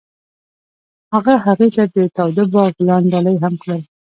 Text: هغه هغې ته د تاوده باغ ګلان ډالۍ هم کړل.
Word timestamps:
هغه 1.13 1.33
هغې 1.45 1.67
ته 1.75 1.83
د 1.93 1.97
تاوده 2.15 2.43
باغ 2.53 2.69
ګلان 2.77 3.03
ډالۍ 3.11 3.35
هم 3.43 3.53
کړل. 3.61 3.81